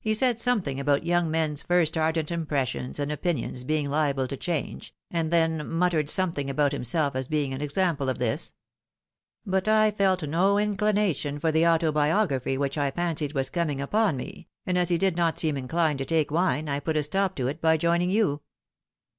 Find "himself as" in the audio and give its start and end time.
6.72-7.28